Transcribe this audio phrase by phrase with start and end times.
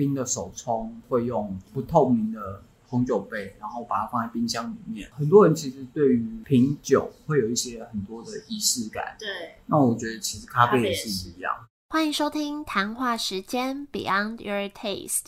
[0.00, 5.06] 冰的手冲会用不透明的红酒杯，然后把它放在冰箱里面。
[5.12, 9.28] 很多人其实对于品酒会有一些很多的仪式感，对，
[9.66, 11.52] 那我觉得其实咖啡也是一样。
[11.90, 15.26] 欢迎收听谈话时间 Beyond Your Taste。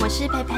[0.00, 0.54] 我是佩佩，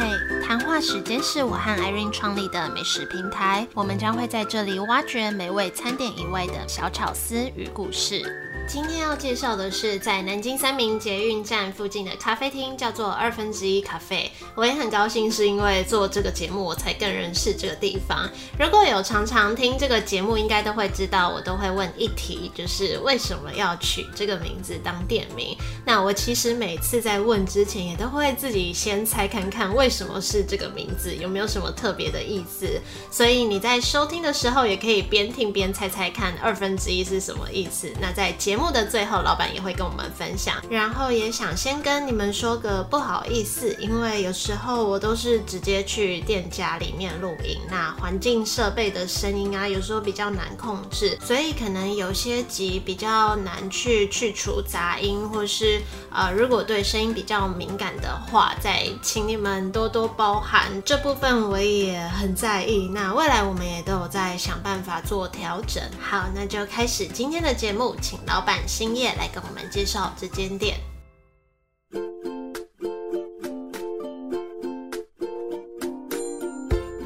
[0.46, 8.45] 谈话时间是我和 Irene 创立的美食平台，我们将会在这里挖掘美味餐点以外的小巧思与故事。
[8.66, 14.29] 今天要介绍的是在南京三明捷运站附近的咖啡厅，叫做二分之一咖啡。
[14.57, 18.29] 我也很高兴，是因为做这个节目，我才更认识这个地方。
[18.58, 25.57] 如果有常常听这个节目，应该都会知道，我都会问一题，就是为什么要取这个名字当店名。
[25.85, 32.66] 那我其实每次在问之前，也都会自己先猜看看为什么是这个名字，有没有什么特别的意思。
[33.12, 37.92] 所以你在收听的时候，也可以边听边猜猜看二分之一是什么意思。
[38.00, 40.56] 那在节目的最后，老板也会跟我们分享。
[40.69, 60.82] 然后也想先跟你们说个不好意思，因为有时候我都是直接去店家里面录音，那环境设备的声音啊，有时候比较难控制，所以可能有些集比较难去去除杂音，或是呃，如果对声音比较敏感的话，再请你们多多包涵。
[60.84, 62.88] 这部分我也很在意。
[62.88, 65.82] 那未来我们也都有在想办法做调整。
[66.00, 70.78] 好，那就开始今天的节目，请老板星夜来跟我们介绍这间店。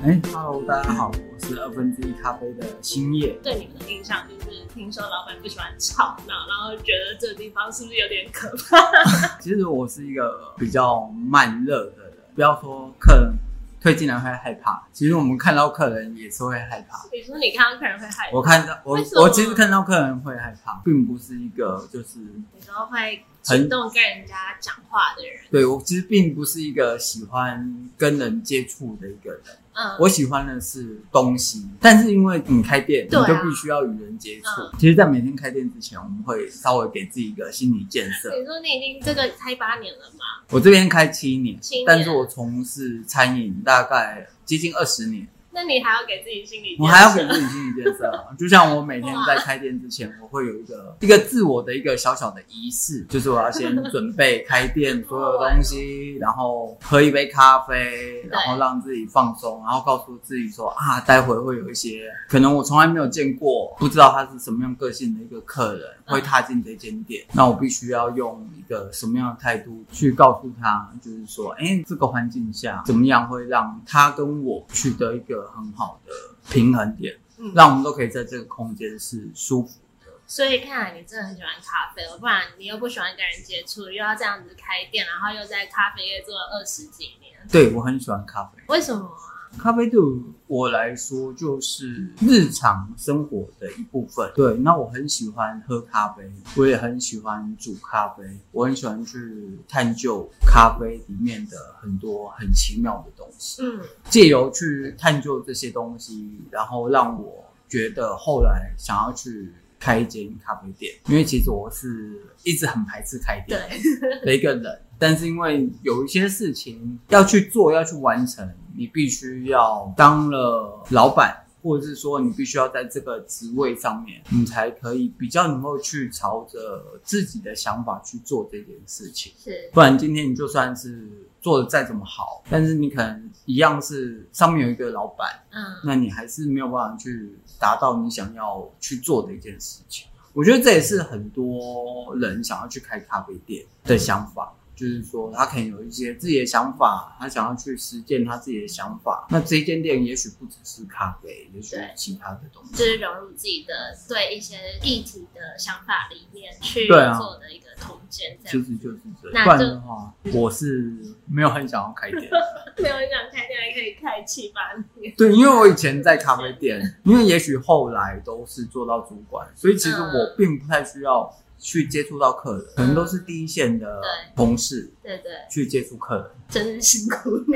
[0.05, 3.39] 哎，Hello，大家好，我是二分之一咖啡的星夜。
[3.43, 8.77] 对你们的印象就是听说老板不喜欢吵闹，然后觉得这个地方是不是有点可怕？
[9.41, 13.35] 其实我是一个比较慢热的人，不要说客人
[13.81, 16.99] 推进来会害怕，其实我们看到客人也是会害怕。
[17.11, 29.41] 你说你看到客人会害怕，我看到我我其实看到客人会害怕，并不是一个就是你说会主动跟人家讲话的人，对我其实并不是一个喜欢跟人接触的一个人。
[29.73, 34.63] 嗯，我喜欢的是东西，但是因为你开店，你就必须要与人接触。
[34.63, 38.29] 嗯其实，在每天开店之前，我们会稍微给自己一个心理建设。
[38.37, 40.25] 你说你已经这个开八年了嘛？
[40.51, 48.11] 我这边开七年，七年但是我从事餐饮大概接近二十年，那你还要给自己心理我还要给自己心理建设。
[48.39, 76.13] 就像我每天在开店之前，我会有一个一个自我的一个小小的仪式，就是我要先准备开店所有东西，然后喝一杯咖啡，然后让自己放松，然后告诉自己说啊，待会会有一些可能我从来没有见过，不知道他是什么样个性的一个客人会踏进这间店，那我必须要用一个什么样的态度去告诉他，就是说，哎，这个环境下怎么样会让他跟我取得一个很好的
[76.51, 77.19] 平衡点。
[77.39, 80.13] 嗯让我们都可以在这个空间是舒服的。
[80.27, 89.30] 所以看来你真的很喜欢咖啡，不然你又不喜欢跟人接触，又要这样子开店，然后又在咖啡业做了二十几年，对我很喜欢咖啡，为什么啊？
[89.59, 90.01] 咖啡对
[90.47, 94.31] 我来说就是日常生活的一部分。
[94.35, 96.23] 对，那我很喜欢喝咖啡，
[96.57, 103.63] 我也很喜欢煮咖啡，我很喜欢去探究咖啡里面的很多很奇妙的东西。
[103.63, 113.61] 嗯，借由去探究这些东西，然后让我觉得后来想要去开一间咖啡店，因为其实我是一直很排斥开店
[114.01, 118.47] 对，的一个人，但是因为有一些事情要去做，要去完成，
[118.81, 121.37] 你必须要当了老板。
[121.63, 129.31] 或者是说，你必须要在这个职位上面，你才可以比较能够去朝着自己的想法去做这件事情。
[129.39, 131.07] 是，不然今天你就算是
[131.39, 140.07] 做的再怎么好，但是你可能一样是上面有一个老板，嗯，那你还是没有办法去达到你想要去做的一件事情。
[140.33, 144.51] 我觉得这也是很多人想要去开咖啡店的想法，
[144.81, 149.27] 就是说他可能有一些自己的想法，他想要去实践他自己的想法。
[149.29, 152.73] 那这间店也许不只是咖啡，也许其他的东西。
[152.73, 153.75] 就是融入自己的
[154.09, 160.97] 对一些议题的想法里面去做的一个空间，这其样实就是这那样，不然的话，我是
[161.27, 162.23] 没有很想要开店。
[162.81, 164.61] 没有很想开店还可以开七八
[164.99, 174.01] 年，对，因为我以前在咖啡店，因为也许后来都是做到主管，所以其实嗯我并不太需要去接触到客人，可能都是第一线的
[174.35, 176.27] 同事对对，去接触客人。
[176.49, 177.55] 真是辛苦你，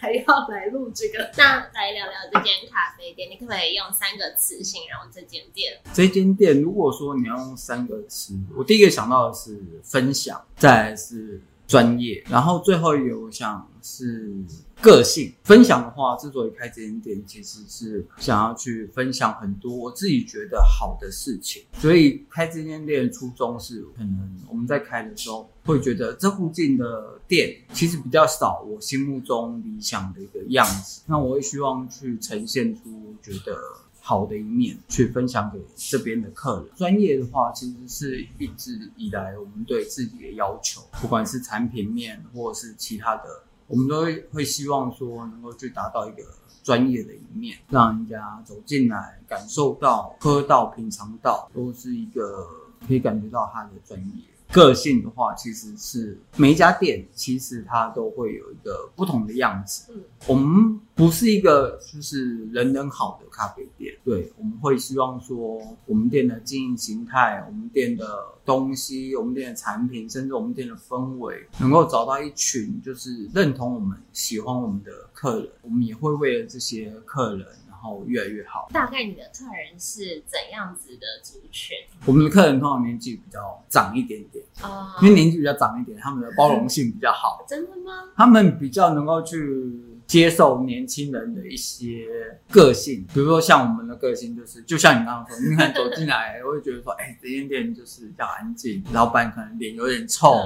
[0.00, 1.30] 还要来录这个。
[1.36, 5.78] 那来聊聊这间咖啡店，你可不可以用三个词形容这间店？
[5.92, 14.32] 这间店，如果说你要用三个词，我第一个想到的是分享，再来是专业，然后最后一个我想是
[14.80, 21.62] 个性分享的话，之所以开这间店，其实是想要去分享很多我自己觉得好的事情。
[21.78, 33.56] 所以开这间店的初衷是，可能我们在开的时候会觉得这附近的店其实比较少我心目中理想的一个样子，那我会希望去呈现出觉得。
[34.04, 36.66] 好的一面去分享给这边的客人。
[36.74, 46.24] 专业的话，其实是一直以来我们对自己的要求，不管是产品面或者是其他的，我们都会会希望说能够去达到一个
[46.64, 52.44] 专业的一面，让人家走进来感受到、喝到、品尝到，都是一个
[52.86, 54.24] 可以感觉到他的专业。
[54.52, 59.90] 个性的话，其实是每一家店其实它都会有一个不同的样子。
[59.94, 68.06] 嗯，我们不是一个就是人人好的咖啡店，对，我们会希望说我们店的经营形态、我们店的
[68.44, 75.48] 东西、我们店的产品，甚至我们店的氛围，能够找到一群就是认同我们、喜欢我们的客人。
[75.62, 77.46] 我们也会为了这些客人。
[77.82, 78.68] 然后越来越好。
[78.72, 81.76] 大概你的客人是怎样子的族群？
[82.06, 87.44] 我们的客人通常年纪比较长一点点哦，因为年纪比较长一点，他们的包容性比较好。
[87.48, 88.04] 真的吗？
[88.14, 92.06] 他们比较能够去接受年轻人的一些
[92.52, 100.36] 个性，比如说像我们的个性，就是就像你刚刚说，你看走进来，我会觉得说，哎，这间店就是比较安静，老板可能脸有点臭，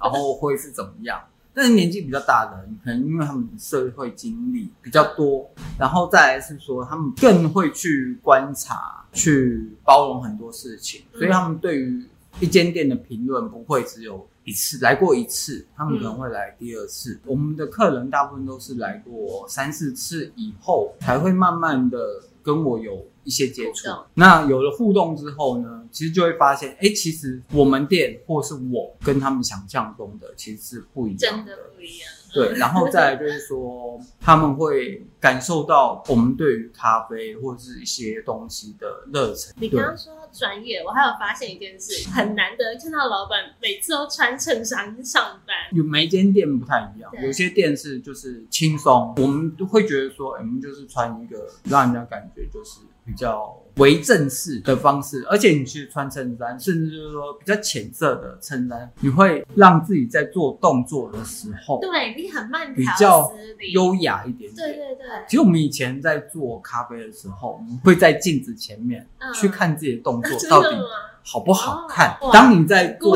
[0.00, 1.20] 然后会是怎么样？
[1.56, 12.04] 但是年纪比较大的，可能因为他们社会经历比较多，然后再来是说他们更会去观察、去包容很多事情，所以他们对于
[12.40, 17.18] 一间店的评论不会只有一次来过一次，他们可能会来第二次。
[17.24, 21.98] 我们的客人大部分都是来过三四次以后，才会慢慢的
[22.42, 23.02] 跟我有。
[23.26, 32.08] 一些接触，那有了互动之后呢，其实就会发现，哎，其实我们店或是我跟他们想象中的其实是不一样，真的不一样。
[32.32, 39.54] 对， 然后再来就是说，他们会感受到我们对于咖啡或者是一些东西的热忱。
[39.58, 45.56] 你刚刚说专业，我还有发现一件事，很难得看到老板每次都穿衬衫上班。
[45.72, 53.62] 有每间店不太一样，有些店是就是轻松，我们都会觉得说，我们就是穿一个让人家感觉就是比较。
[53.76, 63.30] 为正式的方式，而且你去穿衬衫，甚至就是说比较浅色的衬衫，你会让自己在做动作的时候，对你很慢比较
[63.74, 64.50] 优雅一点。
[64.54, 65.06] 对对对。
[65.28, 70.74] 其实我们以前在做咖啡的时候，我们会在镜子前面去看自己的动作到底
[71.22, 72.16] 好不好看。
[72.32, 73.14] 当你在做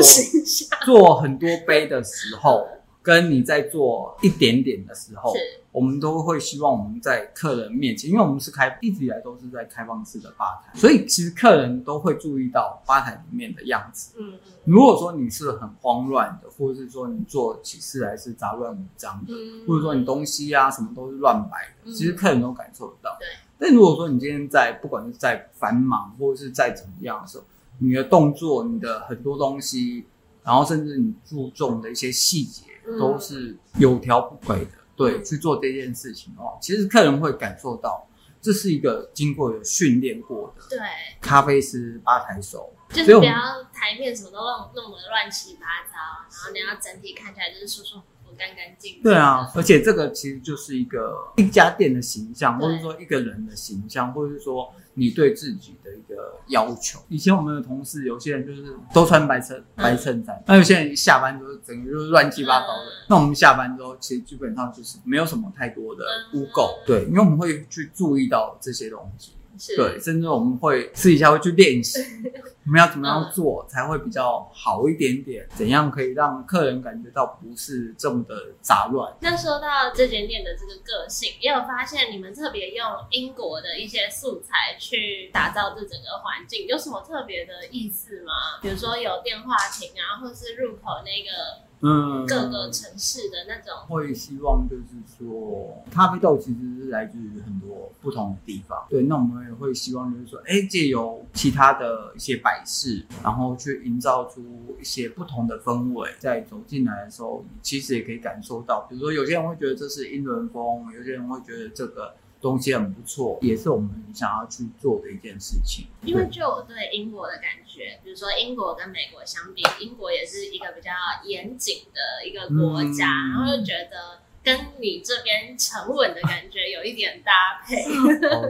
[0.85, 2.67] 做很多杯的时候。
[3.01, 5.33] 跟你在做一点点的时候，
[5.71, 14.13] 我们都会希望我们在客人面前，因为我们是开一直以来都是在开放式的吧台，所以其实客人都会注意到吧台里面的样子。
[14.19, 14.39] 嗯嗯。
[14.65, 19.33] 如果说你是很慌乱的，或者是说你做起事来是杂乱无章的，
[19.67, 23.17] 或者说你东西啊什么都是乱摆的，其实客人都感受得到。
[23.19, 23.27] 对。
[23.57, 27.43] 但如果说你今天在不管是在繁忙或者是在怎么样的时候，
[27.79, 30.05] 你的动作、你的很多东西，
[30.43, 32.65] 然后甚至你注重的一些细节。
[32.99, 36.57] 都是有条不紊的，对，去做这件事情哦。
[36.61, 38.07] 其实客人会感受到，
[38.41, 40.79] 这是一个经过有训练过的，对，
[41.19, 43.33] 咖啡师吧台手，就是不要
[43.73, 45.95] 台面什么都弄弄得乱七八糟，
[46.29, 49.03] 然后你要整体看起来就是舒舒服服、干干净净。
[49.03, 54.71] 对啊，而且这个其实就是一个一家店的形象，或者说一个人的形象，或者是说。
[54.93, 56.99] 你对自己的一个要求。
[57.07, 62.91] 以前我们的同事，有些人就是都穿白衬白衬衫，那有些人一下班就是整个就是乱七八糟的。
[63.07, 66.03] 那我们下班之后，其实基本上就是没有什么太多的
[66.33, 69.31] 污垢，对，因为我们会去注意到这些东西。
[69.75, 71.99] 对，甚至我们会私底下会去练习，
[72.65, 75.47] 我们要怎么样做才会比较好一点点？
[75.55, 79.13] 怎样可以让客人感觉到不是这么的杂乱？
[79.21, 88.31] 那说到这间店的这个个性，也有发现你们特别用英国的一些素材去打造这整个环境，有什么特别的意思吗？
[88.61, 91.70] 比如说有电话亭啊，或是入口那个。
[91.81, 94.83] 嗯，各个城市的那种会希望就是
[95.17, 98.85] 说，咖啡豆其实是来自于很多不同的地方。
[98.89, 104.43] 对，那我们也会希望就是说，哎，借由其他的一些摆饰，然后去营造出
[104.79, 106.09] 一些不同的氛围。
[106.19, 112.13] 在走进来的时候，其实也可以感受到，比如说有些人会觉得这是英伦风，有些人会觉得这个。
[112.41, 115.87] 东西很不错，也是我们想要去做的一件事情。
[116.03, 120.91] 因为就我对英国的感觉，比如说英国跟美国相比，英国也是一个比较
[121.23, 124.19] 严谨的一个国家，然后就觉得。
[124.43, 127.85] 跟你这边沉稳的感觉有一点搭配，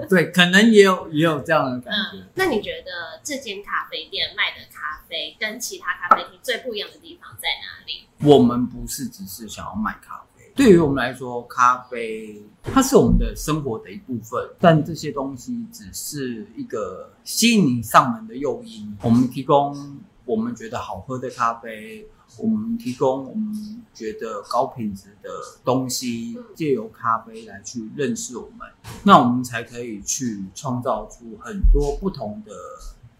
[0.07, 2.25] 对，可能也有也有这样的感觉。
[2.35, 8.07] 那你觉得这间咖啡店卖的咖啡跟其他咖咖啡厅最不一样的地方在哪里？
[8.23, 10.30] 我们不是只是想要卖咖啡，
[10.61, 18.95] 对于我们来说，咖啡它是我们的生活的一部分，但这些东西只是一个吸引你上门的诱因。
[19.01, 25.31] 我们提供我们觉得好喝的咖啡，我们提供我们觉得高品质的
[25.65, 28.69] 东西，借由咖啡来去认识我们，
[29.03, 32.53] 那我们才可以去创造出很多不同的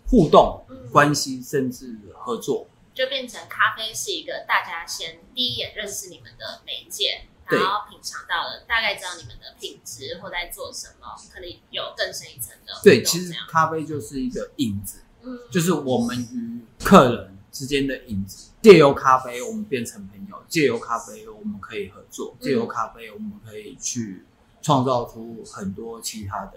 [0.05, 2.67] 互动关系，甚至合作。
[2.93, 7.21] 就变成咖啡是一个大家先第一眼认识你们的媒介，
[7.58, 15.00] 然后品尝到了，大概知道你们的品质或在做什么，可能有更深一层的互对，其实咖啡就是一个影子。
[15.24, 18.50] 嗯，就是我们与客人之间的影子。
[18.62, 24.24] 借由咖啡，我们变成朋友；借由咖啡，我们可以合作；借由咖啡，我们可以去
[24.62, 26.53] 创造出很多其他的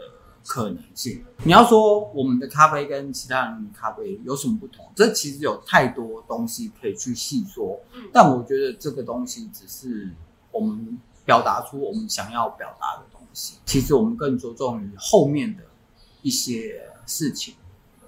[0.47, 1.25] 可能性。
[1.45, 4.91] 你要说我们的咖啡跟其他人的咖啡有什么不同？
[4.95, 10.11] 这其实有太多东西可以去细说嗯，但我觉得这个东西只是
[10.55, 13.57] 我们表达出我们想要表达的东西。
[13.67, 15.65] 其实我们更着重于后面的
[16.23, 17.55] 一些事情。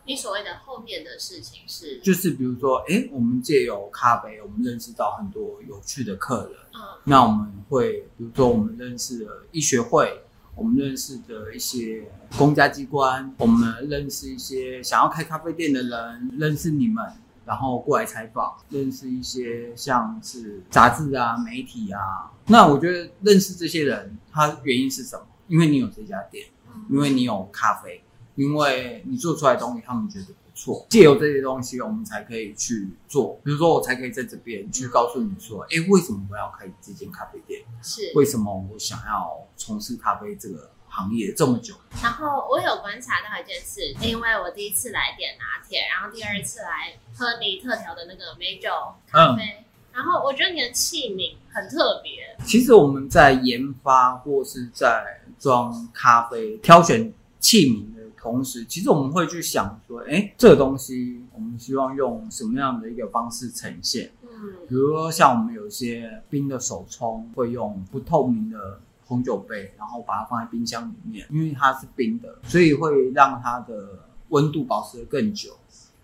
[0.08, 6.52] 你所谓的后面的事情是，就是比如说，哎，我们借由咖啡，我们认识到很多有趣的客人。
[6.74, 10.22] 嗯那我们会，比如说，我们认识了医学会，
[10.54, 17.04] 我们认识的一些公家机关，我们认识一些想要开咖啡店的人，认识你们，
[17.46, 22.30] 然后过来采访，认识一些像是杂志啊、媒体啊。
[22.48, 25.24] 那我觉得认识这些人，他原因是什么？
[25.46, 26.44] 因为你有这家店，
[26.90, 28.02] 因为你有咖啡，
[28.34, 33.38] 因为你做出来的东西他们觉得不错，借由这些东西，我们才可以去做。
[33.44, 37.62] 比如说，我才可以在这边去告诉你说，哎，为什么我要开这间咖啡店？
[37.80, 38.12] 是。
[38.16, 41.74] 为什么我想要从事咖啡这个行业这么久？
[42.02, 48.70] 然后我有观察到一件事，因为我第一次来点拿铁，然后第二次来喝你特调的那个美酒
[49.08, 64.12] 咖啡，然后我觉得你的器皿很特别，其实我们在研发或是在装咖啡、挑选器皿的同时，其实我们会去想说，哎，这个东西我们希望用什么样的一个方式呈现？
[64.22, 75.56] 嗯比如说，像我们有一些冰的手冲，会用不透明的红酒杯，然后把它放在冰箱里面，因为它是冰的，所以会让它的温度保持的更久。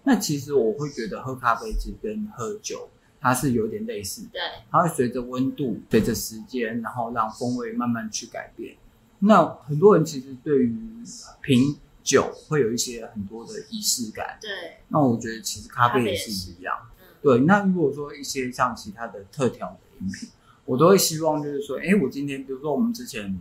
[0.04, 2.88] 那其实我会觉得喝咖啡其实跟喝酒
[3.20, 4.40] 它是有点类似的，对，
[4.70, 8.76] 它会随着温度、随着时间，然后让风味慢慢去改变。
[9.20, 11.04] 那很多人其实对于
[11.40, 14.50] 品酒会有一些很多的仪式感，对，
[14.88, 16.76] 那我觉得其实咖啡也是是一样。
[16.80, 16.88] 嗯
[17.22, 20.28] 对，那如果说一些像其他的特调的饮品，
[20.72, 23.38] 我都会希望就是说，哎，我今天比如说我们之前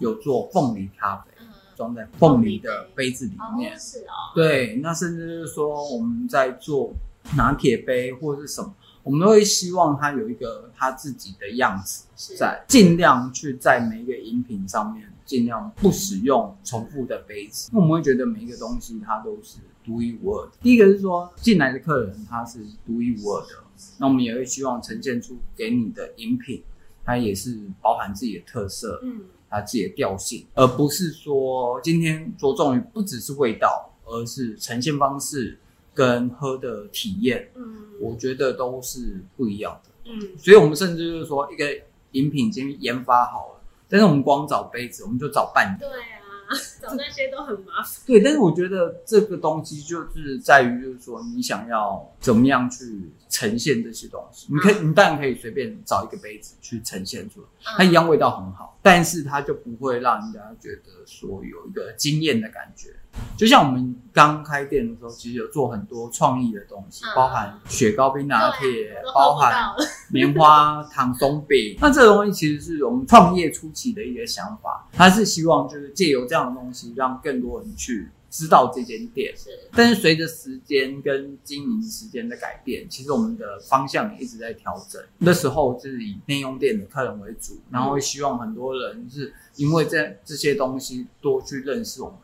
[0.00, 1.46] 有做凤梨咖啡，嗯，
[1.76, 6.92] 装在凤梨的杯子里哦面，是哦，对，那甚至就是说我们在做
[7.36, 8.74] 拿铁杯或者是什么，
[9.04, 20.52] 我们都会希望它有一个它自己的样子在，尽量去在每一个饮品上面尽量不使用重复的杯子，那我们会觉得每一个东西它都是独一无二的。
[20.60, 23.62] 第一个是说进来的客人他是独一无二的，
[23.98, 26.62] 那我们也会希望呈现出给你的饮品，
[27.04, 35.58] 它也是包含自己的特色，嗯，它自己的调性，而不是说今天着重于不只是味道，而是呈现方式
[35.94, 39.90] 跟喝的体验，嗯我觉得都是不一样的。
[40.10, 41.64] 嗯所以我们甚至就是说，一个
[42.12, 45.78] 饮品已经研发好了，但是我们光找杯子，我们就找半年。
[45.78, 46.21] 对啊，
[46.82, 54.46] 找那些都很麻烦，对，但是我觉得这个东西就是在于，就是说你想要怎么样去呈现这些东西。
[54.50, 57.46] 你可以，你当然可以随便找一个杯子去呈现出来，
[57.76, 62.94] 它一样味道很好，但是它就不会让人家觉得说有一个惊艳的感觉。
[63.36, 69.74] 就像我们刚开店的时候，其实有做很多创意的东西，嗯包含雪糕冰拿铁包含
[70.10, 71.76] 棉花糖松饼。
[71.80, 79.34] 那这个东西其实是我们创业初期的一个想法，它是希望就是借由这样的东西，让更多人去知道这间店。
[79.36, 85.02] 是但是随着时间跟经营时间的改变，其实我们的方向也一直在调整。
[85.18, 92.18] 那时候是以内用店的客人为主，然后希望很多人是因为这这些东西多去认识我们。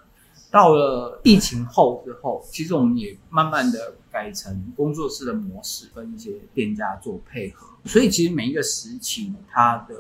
[0.51, 7.67] 到了疫情后之后，其实我们也慢慢的改成工作室的模式，跟一些店家做配合。
[7.85, 9.95] 所以其实每一个时期，它的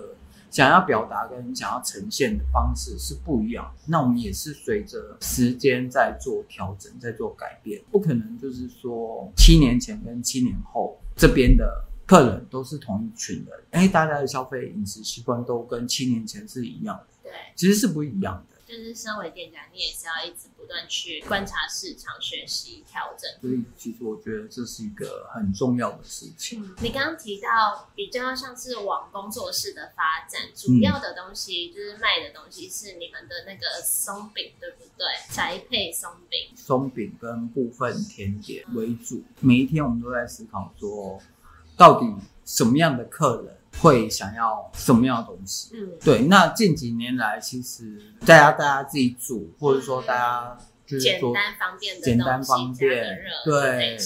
[0.50, 3.73] 想要表达跟想要呈现的方式是不一样。
[3.87, 11.85] 那我们也是随着时间在做调整，在做改变，不可能就是说七年前跟七年后这边的。
[12.09, 18.57] 客人都是同一群人，哎，大家的消费饮食习惯都跟七年前是一样的，对，其实是不一样的。
[18.69, 23.31] 就是身为店家，你也是要一直不断去观察市场、学习、调整。
[23.41, 26.63] 所以其实我觉得这是一个很重要的事情。
[26.63, 35.07] 嗯，你刚刚提到比较像是往工作室的发展，主要的东西就是卖的东西是你们的那个松饼，对不对？
[35.35, 36.55] 宅配松饼。
[36.55, 41.19] 松饼跟部分甜点为主，每一天我们都在思考说，
[41.75, 42.07] 到底
[42.45, 45.71] 什么样的客人会想要什么样的东西。
[45.75, 53.97] 嗯，对，那近几年来，其实大家大家自己煮，或者说大家就是说，简单方便的简单方便对。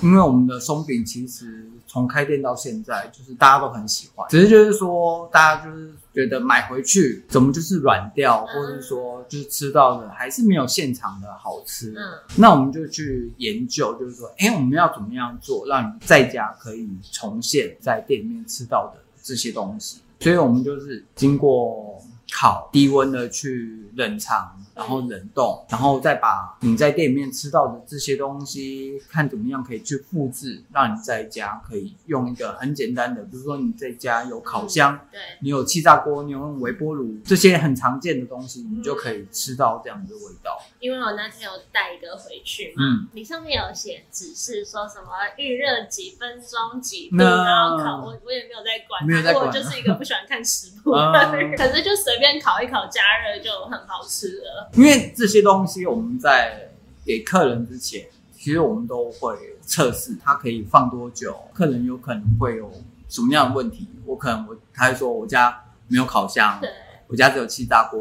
[0.00, 11.92] 因为我们的松饼其实从开店到现在，就是大家都很喜欢，只是就是说大家就是觉得买回去怎么就是软掉，嗯或者说就是吃到的还是没有现场的好吃。
[11.96, 12.02] 嗯
[12.36, 20.00] 那我们就去研究，就是说，哎，我们要怎么样做，让你在家可以重现在店里面吃到的这些东西。
[20.20, 22.00] 所以我们就是经过
[22.32, 34.98] 烤低温的去冷藏，然后冷冻，然后再把你在店里面吃到的这些东西，看怎么样可以去复制，让你在家可以用一个很简单的，比如说你在家有烤箱。
[35.12, 40.60] 对，你有气炸锅，你有用微波炉，这些很常见的东西，你就可以吃到这样的味道。
[40.80, 54.70] 因为我那天有带一个回去嘛，嗯你上面有写指示说什么预热几分钟几度，那然后烤，我我也没有在管，没有在管我就是一个不喜欢看食谱嗯的 人，可是就随便烤一烤，加热就很好吃了。
[54.74, 56.70] 因为这些东西我们在
[57.04, 62.70] 给客人之前，其实我们都会测试它可以放多久，客人有可能会有
[63.08, 63.88] 什么样的问题。
[64.06, 66.60] 我可能我他会说我家没有烤箱，
[67.08, 68.00] 我家只有气炸锅，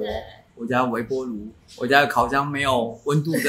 [0.56, 1.48] 我家微波炉，
[1.78, 3.40] 我家的烤箱没有温度的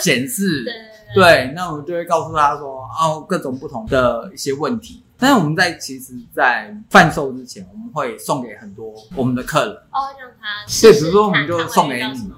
[0.00, 0.64] 显示
[1.14, 1.52] 对。
[1.54, 5.02] 那我就会告诉他说，哦，各种不同的一些问题。
[5.16, 12.32] 但是我们在其实，在贩售之前，我们会送给很多我们的客人，哦，让他对比如说我们就送给你？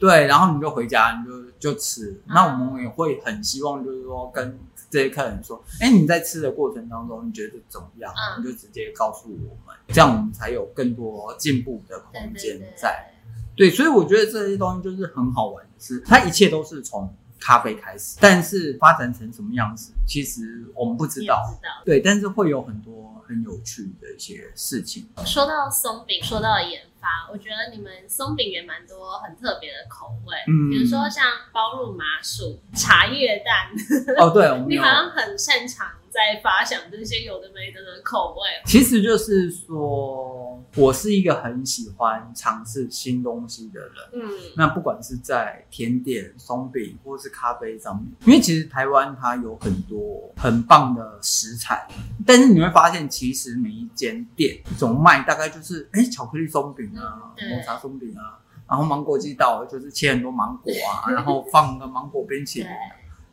[0.00, 2.20] 对，然后你就回家，你就就吃。
[2.26, 8.12] 啊那我们也会很希望，就是说跟这些客人说，哎，你在吃的过程当中，你觉得怎么样？
[8.12, 13.12] 嗯你就直接告诉我们，这样我们才有更多进步的对空间在。
[13.54, 21.44] 对，所以我觉得这些东西就是很好玩的是，它一切都是从咖啡开始，但是发展成什么样子，其实我们不知道。
[21.46, 21.68] 知道。
[21.84, 25.06] 对，但是会有很多很有趣的一些事情。
[25.26, 33.70] 说到松饼，说到研发，我觉得你们松饼也蛮多很特别的口味，嗯比如说像包入麻薯、茶叶蛋，
[34.18, 38.40] 哦，对，我们 你好像很擅长在发想这些有的没的的口味。
[38.66, 43.90] 其实就是说，我是一个很喜欢尝试新东西的人。
[44.14, 51.86] 嗯，那不管是在甜点、松饼或是咖啡上面，因为其实台湾它有很多很棒的食材，
[52.26, 62.76] 但是你会发现，其实每一间店总卖大概就是哎、巧克力松饼啊、对抹茶松饼啊，然后芒果季到了就是切很多芒果啊，然后放个芒果冰淇对淋，，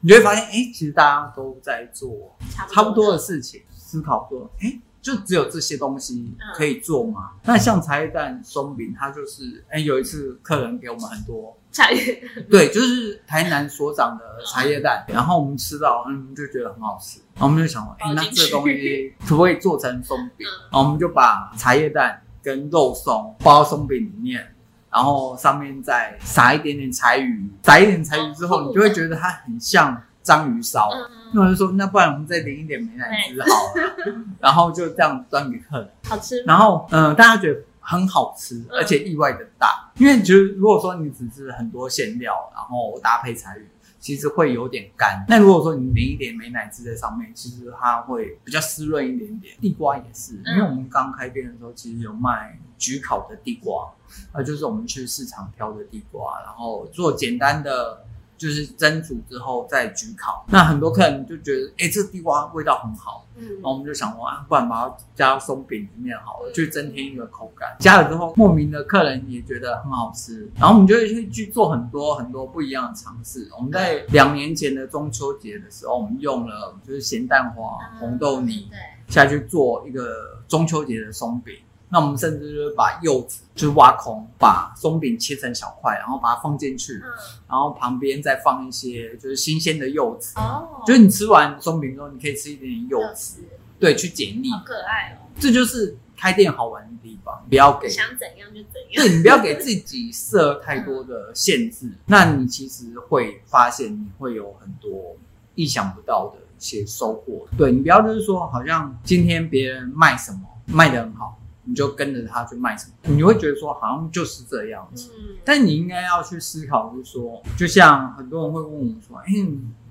[0.01, 2.35] 你就会发现，哎、其实大家都在做
[2.69, 3.17] 差不多的的。
[3.17, 7.31] 事情，思考说，哎、就只有这些东西嗯可以做吗？
[7.43, 20.45] 那像茶叶蛋松饼，它就是，哎、有一次客人给我们很多，茶叶， 对，就是台南所长的茶叶蛋，然后我们吃到，嗯，就觉得很好吃，然后我们就想说，哎、那这东西可不可以做成松饼？
[20.47, 24.53] 嗯然后我们就把茶叶蛋跟肉松包松饼里面。
[24.91, 30.89] 然后上面再撒一点点柴鱼，撒一点柴鱼之后，哦你就会觉得它很像章鱼烧。
[30.91, 35.89] 嗯，那我就说，那不然我们再淋一点美乃滋好了， 然后就这样端给客人。
[36.05, 36.41] 好吃？
[36.43, 39.89] 然后，嗯、大家觉得很好吃，而且意外的大。
[39.95, 43.67] 因为其实如果说你只是很多馅料，然后搭配柴鱼，
[43.99, 45.25] 其实会有点干。
[45.27, 49.55] 那如果说你淋一点美乃滋在上面，其实它会比较湿润一点点。
[49.59, 53.91] 地瓜也是，因为我们刚开店的时候，其实有卖焗烤的地瓜，
[54.31, 58.06] 呃，就是我们去市场挑的地瓜，然后做简单的。
[58.37, 67.75] 就是蒸煮之后再焗烤，那很多客人就觉得，哎、这个地瓜味道很好，嗯然后我们就想说啊，不然把它加到松饼里面好了，去增添一个口感。
[67.79, 73.49] 加了之后，莫名的客人也觉得很好吃，然后我们就会去做很多很多不一样的尝试。
[73.57, 81.55] 我们在两年前的中秋节的时候，我们用了就是咸蛋黄、红豆泥对，下去做一个中秋节的松饼。
[81.89, 87.11] 那我们甚至就是把柚子就是挖空，把松饼切成小块，然后把它放进去，嗯，
[87.47, 90.33] 然后旁边再放一些就是新鲜的柚子。
[90.37, 93.39] 哦，就是你吃完松饼之后，你可以吃一点点柚子，
[93.79, 94.51] 对，去解腻。
[94.51, 98.95] 好可爱哦，这就是开店好玩的地方，不要给，想怎样就怎样。
[98.95, 105.15] 对你不要给自己设太多的限制，那你其实会发现你会有很多
[105.55, 107.47] 意想不到的一些收获。
[107.57, 115.11] 对你不要就是说，好像今天别人卖什么卖的很好，你就跟着他去卖什么，你会觉得说好像就是这样子。
[115.17, 119.25] 嗯，但你应该要去思考，就是说，就像很多人会问我说：“哎、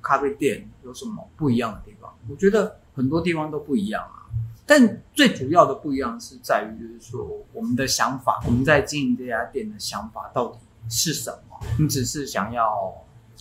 [0.01, 4.25] 咖啡店有什么不一样的地方？”我觉得很多地方都不一样啊。
[4.65, 10.59] 但最主要的不一样是在于，就是说我们的想法，我们在经营这家店的想法到底
[10.89, 11.61] 是什么？
[11.79, 12.93] 你只是想要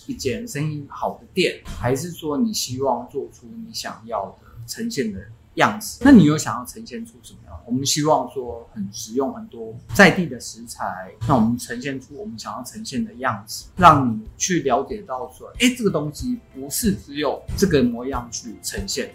[0.06, 5.18] 一间生意好的店，还是说你希望做出你想要的呈现的
[5.56, 6.00] 样子？
[6.02, 7.60] 那你有想要呈现出什么样？
[7.66, 19.10] 我们希望说很实用、很多在地的食材，那我们呈现出我们想要呈现的样子，让你去了解到说，哎，这个东西不是只有这个模样去呈现。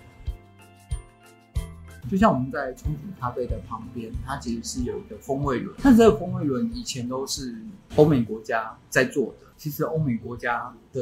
[2.10, 5.74] 就像我们在冲煮咖啡的旁边，它其实是有一个风味轮。
[5.82, 7.56] 那这个风味轮以前都是
[7.96, 9.48] 欧美国家在做的。
[9.56, 11.02] 其实欧美国家的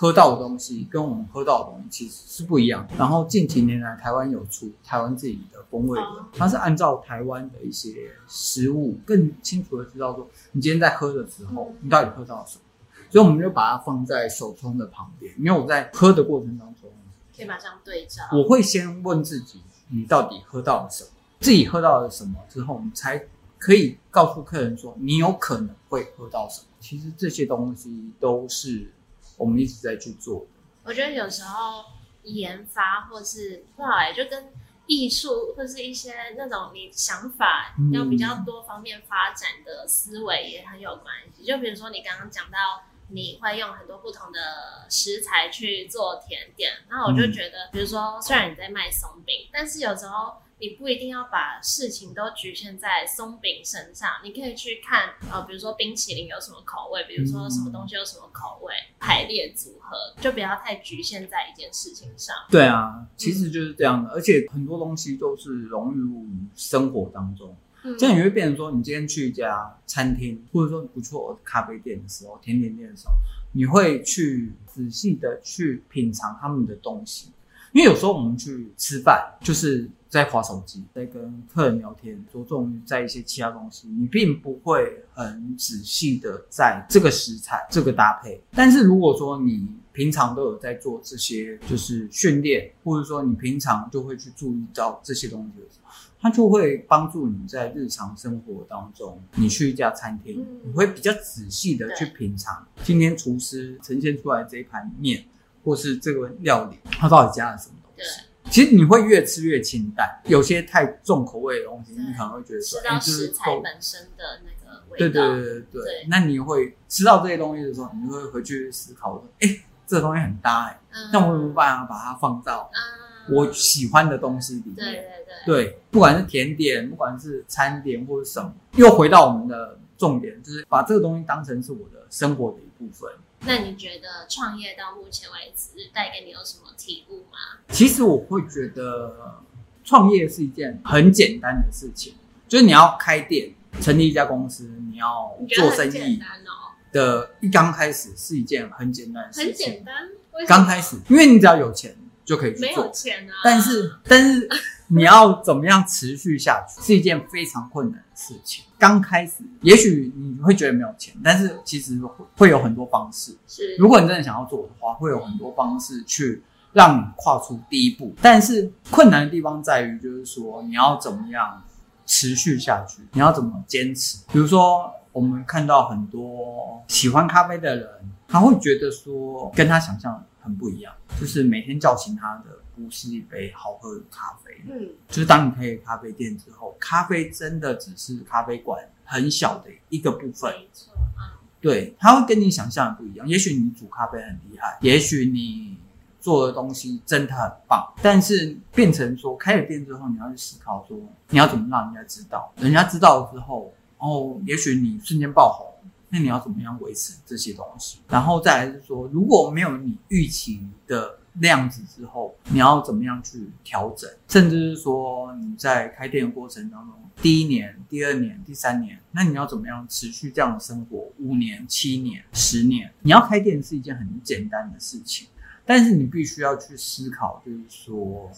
[0.00, 2.94] 喝到的东西跟我们喝到的东西其实是不一样的。
[2.96, 12.62] 然后近几年来，台湾有出台湾自己的风味的，它是按照台湾的一些食物，更清楚的知道说你今天在喝的时候，你到底喝到什么。
[13.10, 16.88] 所以我们就把它放在手冲的旁边，因为我在喝的过程当中，
[17.36, 18.22] 可以马上对照。
[18.32, 21.10] 我会先问自己，你到底喝到了什么？
[21.40, 23.26] 自己喝到了什么之后，我们才
[23.58, 26.68] 可以告诉客人说，你有可能会喝到什么。
[26.78, 28.92] 其实这些东西都是
[29.38, 30.46] 我们一直在去做的。
[30.84, 31.84] 我觉得有时候
[32.24, 34.52] 研发或是不好哎，就跟
[34.86, 41.44] 艺术或是一些那种你想法嗯要比较多方面发展的思维也很有关系。
[41.44, 42.82] 就比如说你刚刚讲到。
[43.10, 62.34] 你会用很多不同的食材去做甜点，那我就嗯觉得，比如说，虽然你在卖松饼，但是有时候你不一定要把事情都局限在松饼身上，你可以去看，呃，比如说冰淇淋有什么口味，比如说什么东西有什么口味，排列组合，就不要太局限在一件事情上。
[62.50, 67.56] 对啊，其实就是这样的，而且很多东西都是融入生活当中。
[67.84, 73.12] 嗯这样你会变成说，你今天去一家餐厅，或者说不错的咖啡店的时候，甜点店的时候，
[73.52, 77.30] 你会去仔细的去品尝他们的东西。
[77.72, 88.40] 因为有时候我们去吃饭，就是在划手机，在跟客人聊天，着重于在一些其他东西，你并不会很仔细的在这个食材、这个搭配。
[88.52, 105.24] 但是如果说你平常都有在做这些，就是训练，或者说你平常就会去注意到这些东西的时候，它就会帮助你在日常生活当中，你去一家餐厅，嗯你会比较仔细的去品尝今天厨师呈现出来这一盘面，
[105.64, 108.22] 或是这个料理，它到底加了什么东西。
[108.50, 115.34] 其实你会越吃越清淡，有些太重口味的东西，你可能会觉得说，吃到哎就是食材够本身的那个味对道。
[115.34, 124.76] 对对对对对那你会吃到这些东西的时候，你就会回去思考说，哎，这个东西很搭哎、嗯那我有没有办法把它放到嗯我喜欢的东西里面？
[124.76, 125.02] 对对
[125.46, 133.10] 对，对，不管是甜点，不管是餐点或者什么，又回到我们的重点，就是把这个东西当成是我的生活的一部分。
[133.40, 137.60] 那你觉得创业到目前为止带给你有什么体悟吗？
[137.68, 139.42] 其实我会觉得
[139.84, 142.14] 创业是一件很简单的事情，
[142.48, 149.54] 就是你要开店、成立一家公司，你要做生意单哦，的，一刚开始是一件很简单的事很。
[149.54, 150.08] 简单。
[150.46, 154.48] 刚开始，因为你只要有钱就可以去没有做，钱啊，但是但是
[154.86, 158.64] 你要怎么样持续下去，是一件非常困难的事情。
[158.78, 163.36] 刚开始，也许你会觉得没有钱，但是其实会会有很多方式。
[163.46, 168.14] 是如果你真的想要做的话，会有很多方式去让你跨出第一步。
[168.22, 171.62] 但是困难的地方在于，就是说你要怎么样
[172.06, 174.18] 持续下去，你要怎么坚持。
[174.32, 177.88] 比如说，我们看到很多喜欢咖啡的人，
[178.28, 182.44] 他会觉得说跟他想象很不一样，就是每天叫醒他的
[182.84, 190.52] 不是一杯好喝的咖啡，嗯，就是当你开了咖啡店之后，咖啡真的只是咖啡馆很小的一个部分。
[190.52, 193.26] 没错啊，对，它会跟你想象的不一样。
[193.26, 195.76] 也许你煮咖啡很厉害，也许你
[196.20, 200.96] 做的东西真的很棒，但是变成说开了店之后，你要去思考说
[201.30, 207.98] 你要怎么让人家知道，人家知道了之后，哦，也许你瞬间爆红，那你要怎么样维持这些东西？
[208.08, 214.10] 然后再来是说，如果没有你预期的量子之后，你要怎么样去调整？
[214.28, 221.08] 甚至是说你在开店的过程当中，第一年、第二年、第三年，那你要怎么样持续这样的生活？
[221.18, 225.28] 五年、七年、十年，你要开店是一件很简单的事情，
[225.64, 228.30] 但是你必须要去思考，就是说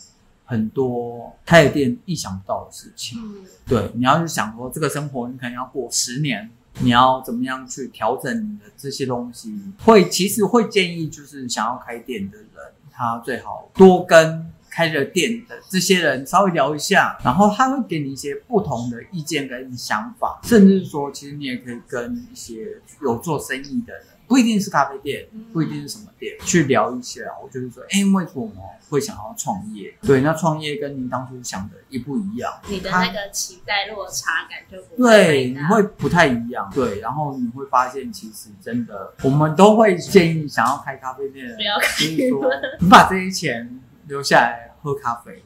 [0.45, 3.19] 很多开了店意想不到的事情。
[3.23, 9.55] 嗯，对，你要去想说这个生活你可能要过十年，你要怎么样去调整你的这些东西？
[9.85, 12.49] 会其实会建议就是想要开店的人，
[12.93, 24.05] 他最好多跟开着店的这些人稍微聊一下，然后他会给你一些不同的意见跟想法，甚至说，其实你也可以跟一些有做生意的人。
[24.31, 27.21] 不一定是咖啡店，不一定是什么店，去聊一下。
[27.43, 28.49] 我就是说，哎，为什么
[28.89, 29.93] 会想要创业？
[30.03, 32.53] 对，那创业跟您当初想的一不一样？
[32.69, 36.71] 你的那个期待落差感就不对，你会不太一样。
[36.73, 45.43] 对，然后你会发现，其实真的，我们都会建议想要开咖啡店的，不要开，就是说，你把这些钱留下来喝咖啡，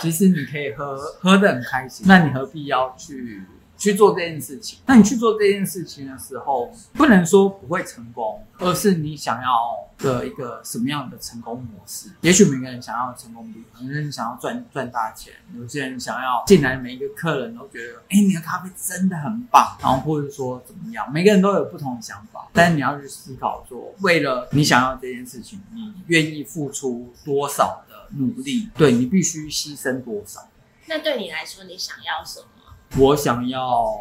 [0.00, 2.06] 其实你可以喝喝的很开心。
[2.08, 3.42] 那你何必要去？
[3.82, 9.50] 去做这件事情，那你去做这件事情的时候，不能说不会成功，而是你想要
[9.98, 12.08] 的一个什么样的成功模式？
[12.20, 28.68] 也许每个人想要成功率，有些人想要赚赚大钱，有些人想要进来每一个客人都觉得，哎，你的咖啡真的很棒，然后或者说怎么样，每个人都有不同的想法，但是你要去思考说，为了你想要这件事情，你愿意付出多少的努力？
[28.76, 30.48] 对你必须牺牲多少？
[30.86, 32.46] 那对你来说，你想要什么？
[32.98, 33.98] 我想要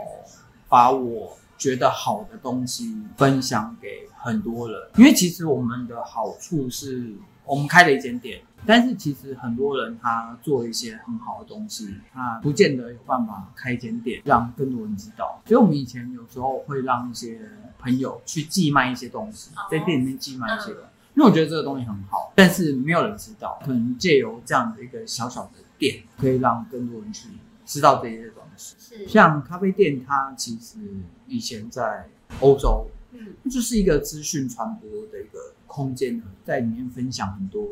[0.67, 7.13] 把我觉得好的东西分享给很多人，因为其实我们的好处是
[7.45, 15.41] 我们开了一间店，但是其实很多人他做一些很好的东西，他不见得有办法开一间店让更多人知道。
[15.45, 17.39] 所以我们以前有时候会让一些
[17.79, 20.71] 朋友去寄卖一些东西，在店里面寄卖一些，
[21.15, 27.29] 因为我觉得这个东西很好，但是没有人知道，可能借由这样的一个小小的店，可以让更多人去。
[27.63, 28.40] 知道这些东西，
[28.77, 30.77] 是像咖啡店，它其实
[31.27, 32.07] 以前在
[32.39, 37.67] 欧洲，嗯，就是一个资讯传播的一个空间，在里面分享很多。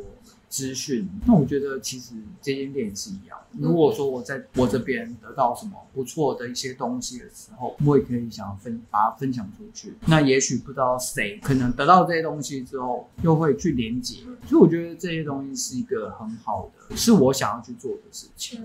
[0.49, 3.37] 资讯，那我觉得其实这间店也是一样。
[3.57, 9.93] 如果说我在我这边得到什么不错的一些东西的时候，我也可以想要分把它分享出去。
[10.07, 14.17] 那也许不知道谁可能得到这些东西之后，又会去连接。
[14.47, 18.59] 所以我觉得这些东西是一个很好的，是我想要去做的事情。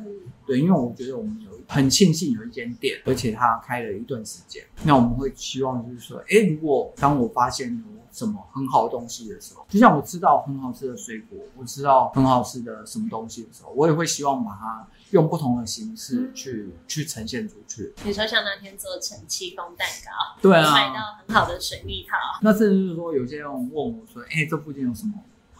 [0.47, 4.65] 对，因为我觉得我们有很庆幸有一间店，而且它开了一段时间。
[4.85, 7.85] 那我们会希望就是说，哎，如果当我发现有
[8.15, 17.93] 什么很好的东西的时候，就像我吃到很好吃的水果，我吃到很好吃的什么东西的时候，我也会希望把它用不同的形式去去呈现出去。
[18.05, 22.17] 你说像那天做成戚风蛋糕，对啊，买到很好的水蜜桃。
[22.41, 25.15] 那甚至是说，有些人问我说：“哎，这附近有什么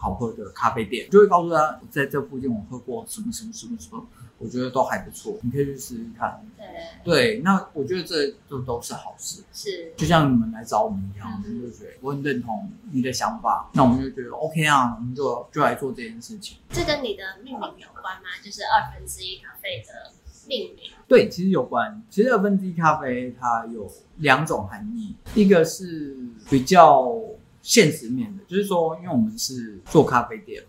[0.05, 4.05] 好喝的咖啡店？”就会告诉他，在这附近我喝过什么什么什么什么。
[4.37, 6.45] 我觉得都还不错，你可以去试试看。
[6.57, 6.65] 对
[7.05, 9.41] 对，那我觉得这这都是好事。
[9.53, 16.57] 是，就像你们来找我们一样，我们就觉得我很认同你的想法，那我们就觉得 OK 啊，我们就就来做这件事情。
[16.69, 18.27] 这跟你的命名有关吗？
[18.43, 20.11] 就是二分之一咖啡的
[20.49, 20.91] 命名？
[21.07, 22.03] 对，其实有关。
[22.09, 26.13] 其实二分之一咖啡它有两种含义，一个是
[26.49, 27.09] 比较
[27.61, 30.63] 现实面的，就是说，因为我们是做咖啡店。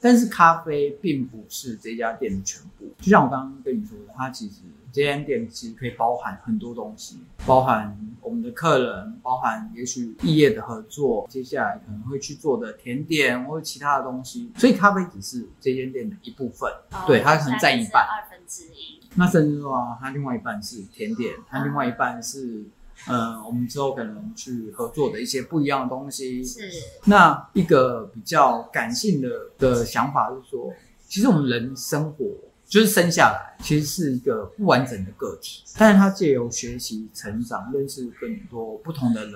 [0.00, 4.56] 但是咖啡并不是这家店的全部，就像我刚刚跟你说的，它其实
[4.92, 16.70] 这间店其实可以包含很多东西，包含我们的客人，包含也许异业的合作，接下来可能会去做的甜点或者其他的东西，所以咖啡只是这间店的一部分，
[17.06, 19.00] 对，它可能占一半，二分之一。
[19.14, 22.66] 那甚至说，它另外一半是甜点，它另外一半是。
[23.06, 26.44] 呃，我们之后可能去合作的一些不一样的东西。
[26.44, 26.60] 是。
[27.04, 29.28] 那一个比较感性的
[29.58, 30.72] 的想法是说，
[31.06, 32.24] 其实我们人生活
[32.66, 39.34] 就是生下来，其实是一个不完整的个体，但是他借由学习、成长、认识更多不同的人。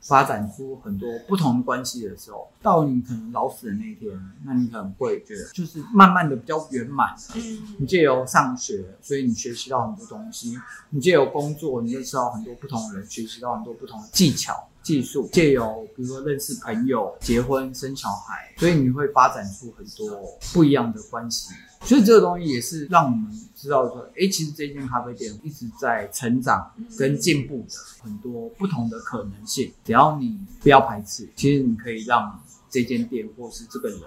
[0.00, 4.10] 发展出很多不同关系的时候，到你可能老死的那一天，
[4.44, 7.14] 那你可能会觉得，就是慢慢的比较圆满。
[7.34, 10.56] 嗯，你借由上学，所以你学习到很多东西；
[10.90, 14.68] 你借由工作，你认识到很多不同的人，学习到很多不同的技巧。
[14.82, 21.52] 技术借由比如说认识朋友、结婚、生小孩，所以你会发展出很多不一样的关系。
[21.82, 29.72] 所以这个东西也是让我们知道说，哎，其实这间咖啡店一直在成长跟进步的很多不同的可能性。
[29.84, 34.00] 只要你不要排斥，其实你可以让这间店或是这个人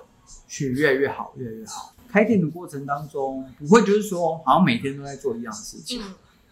[0.47, 1.93] 去越来越好，越来越好。
[2.09, 6.01] 开店的过程当中，不会就是说好像每天都在做一样的事情。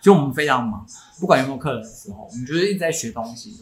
[0.01, 0.85] 就我们非常忙，
[1.19, 3.57] 不管有没有客人的时候，我们就是一直在学东西，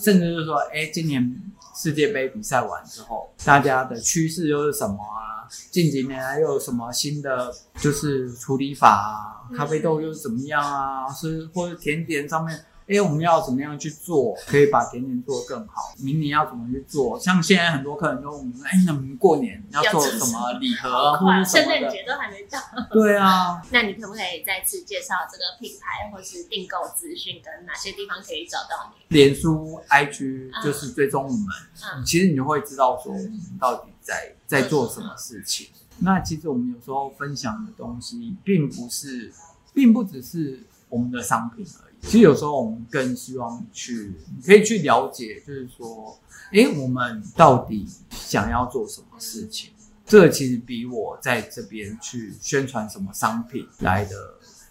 [0.00, 1.40] 甚至就是说，哎，今年
[1.74, 5.46] 世界杯比赛完之后，大家的趋势又是什么啊？
[5.70, 9.56] 近几年来又有什么新的就是处理法啊？
[9.56, 11.12] 咖啡豆又是怎么样啊？
[11.12, 12.64] 是或者甜点上面。
[12.88, 15.94] 哎，我们要怎么样去做，可以把甜点做得更好？
[15.98, 17.18] 明年要怎么去做？
[17.18, 21.22] 像现在很多客人都问我，哎，那们过年要做什么礼盒？
[21.44, 22.58] 圣诞节都还没到。
[22.92, 23.62] 对啊。
[23.70, 29.16] 那你可不可以再次介绍这个品牌，或是订购资讯跟哪些地方可以找到你？
[29.16, 35.68] 脸书、IG 就是追踪我们，其实你就会知道说我们到底在在做什么事情。
[35.98, 39.32] 那其实我们有时候分享的东西，并不是，
[39.72, 41.91] 并不只是我们的商品而已。
[42.02, 46.18] 其实有时候我们更希望去，你可以去了解，就是说，
[46.50, 49.70] 诶，我们到底想要做什么事情？
[50.04, 54.16] 这个其实比我在这边去宣传什么商品来的，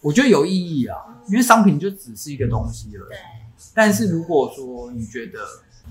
[0.02, 0.98] 我觉得有意义啊。
[1.28, 3.10] 因为商品就只是一个东西而已。
[3.10, 3.18] 对，
[3.74, 5.40] 但是如果说你觉得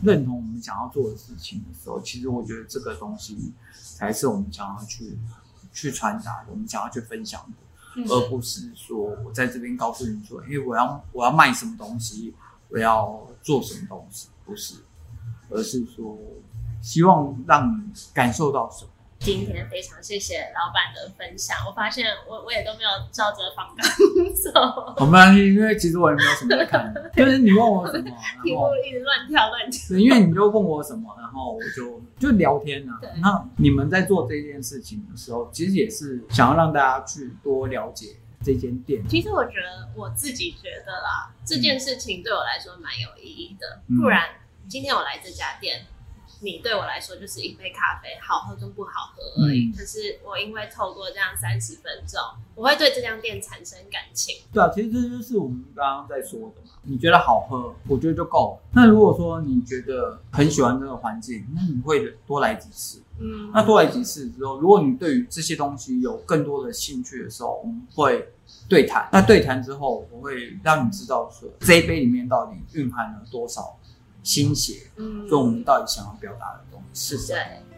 [0.03, 5.19] 认同我们想要做的事情的时候，其实我觉得这个东西才是我们想要去
[5.73, 7.57] 去传达的，我们想要去分享的。
[8.09, 12.35] 而不是说我在这边告诉你说，因为我要我要卖什么东西，
[12.69, 14.75] 我要做什么东西，不是，
[15.49, 16.17] 而是说
[16.81, 18.91] 希望让你感受到什么。
[19.21, 23.87] 今天非常谢谢老板的分享，我发现我我也都没有照着访纲
[24.35, 28.11] 走，我没关系，因为其实我也没有什么在看， 就是你问我什么，
[28.43, 29.89] 题目然后一直乱跳乱跳。
[29.91, 33.11] 对，因为你就问我什么，然后我就就聊天啊对。
[33.21, 39.07] 那你们在做这件事情的时候，其实也是想要让大家去多了解这间店。
[39.07, 43.83] 其实我觉得我自己觉得啦，这件事情对我来说蛮有意义的。
[43.89, 44.23] 嗯不然
[44.67, 45.85] 今天我来这家店，
[46.43, 49.67] 你对我来说就是一杯咖啡，好喝跟不好喝而已。
[49.67, 52.21] 嗯可是我因为透过这样三十分钟，
[52.55, 54.37] 我会对这家店产生感情。
[54.53, 56.73] 对啊，其实这就是我们刚刚在说的嘛。
[56.83, 58.71] 你觉得好喝，我觉得就够了。
[58.73, 63.03] 那如果说你觉得很喜欢这个环境，那你会多来几次。
[63.19, 68.33] 嗯，那多来几次之后，如果你对于这些东西有更多的兴趣的时候，我们会
[68.67, 69.07] 对谈。
[69.13, 73.79] 那对谈之后，我会让你知道说这一杯里面到底蕴含了多少
[74.23, 75.29] 心血，嗯。
[75.29, 77.17] 跟我们到底想要表达的东西。
[77.17, 77.70] 是什么。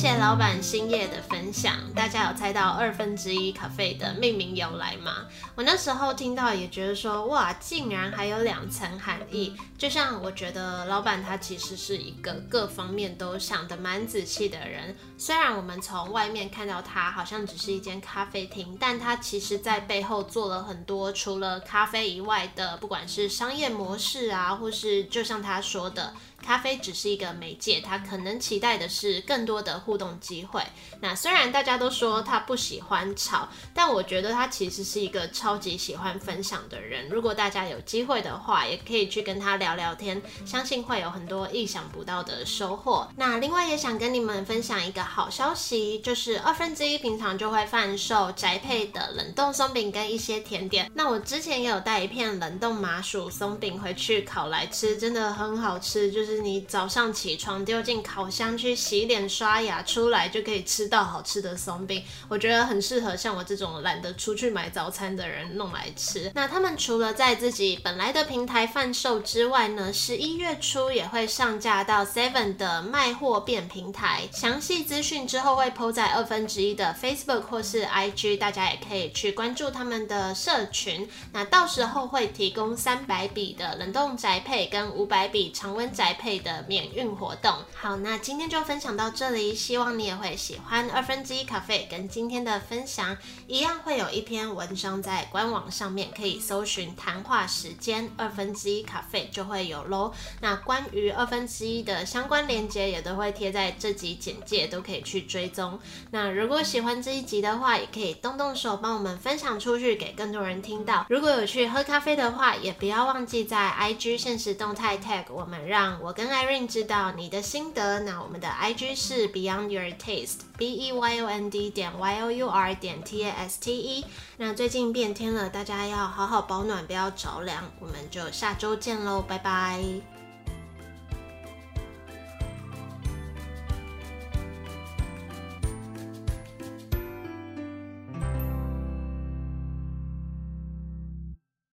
[0.00, 5.26] 谢谢老板星夜的分享，大家有猜到二分之一咖啡的命名由来吗？
[5.54, 9.54] 我那时候听到也觉得说，哇，竟然还有两层含义。
[9.76, 26.14] 就像我觉得老板他其实是一个各方面都想得蛮仔细的人，虽然我们从外面看到他好像只是一间咖啡厅，但他其实在背后做了很多除了咖啡以外的，不管是商业模式啊，或是就像他说的。
[26.42, 30.62] 咖啡只是一个媒介，他可能期待的是更多的互动机会。
[31.00, 37.08] 那虽然大家都说他不喜欢吵，但我觉得他其实是一个超级喜欢分享的人。
[37.08, 43.06] 如果大家有机会的话，也可以去跟他聊聊天，相信会有很多意想不到的收获。
[43.16, 50.90] 那另外也想跟你们分享一个好消息，就是二分之一平常就会贩售宅配的冷冻松饼跟一些甜点。
[50.94, 56.29] 那我之前也有带一片冷冻麻薯松饼回去烤来吃，真的很好吃，就是。
[56.30, 62.02] 是你早上起床丢进烤箱去洗脸刷牙，出来就可以吃到好吃的松饼。
[62.28, 66.30] 我觉得很适合像我这种懒得出去买早餐的人弄来吃。
[66.34, 74.28] 那他们除了在自己本来的平台贩售之外呢，十一月初也会上架到 Seven 的卖货变平台。
[74.32, 81.08] 详细资讯之后会 PO 在二分之一的 Facebook 或是 IG，大家也可以去关注他们的社群。
[81.32, 87.52] 那到时候会提供三百笔的冷冻宅配跟五百笔常温宅配的免运活动。
[87.74, 93.16] 好，那今天就分享到这里，希望你也会喜欢二分之一咖啡跟今天的分享。
[93.46, 100.12] 一样会有一篇文章在官网上面，可以搜寻谈话时间二分之一咖啡就会有喽。
[100.40, 105.80] 那关于二分之一的相关链接也都会贴在这集简介，都可以去追踪。
[106.10, 111.06] 那如果喜欢这一集的话，也可以动动手帮我们分享出去，给更多人听到。
[111.08, 118.00] 如果有去喝咖啡的话，也不要忘记在 IG 现实动态 tag 我们，让我跟 Irene 知道你的心得。
[118.00, 122.74] 那我们的 IG 是 Beyond Your Taste，B E Y O N D 点 Y O U R
[122.74, 124.04] 点 T A S T E。
[124.36, 127.62] 那最近变天了，大家要好好保暖，不要着凉。
[127.78, 130.19] 我们就下周见喽，拜拜。